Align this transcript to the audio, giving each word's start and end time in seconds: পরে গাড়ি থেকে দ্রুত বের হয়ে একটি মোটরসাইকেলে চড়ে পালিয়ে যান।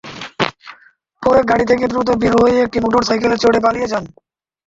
পরে 1.23 1.41
গাড়ি 1.49 1.65
থেকে 1.65 1.85
দ্রুত 1.87 2.09
বের 2.21 2.33
হয়ে 2.41 2.57
একটি 2.61 2.77
মোটরসাইকেলে 2.79 3.35
চড়ে 3.37 3.59
পালিয়ে 3.65 3.91
যান। 3.91 4.03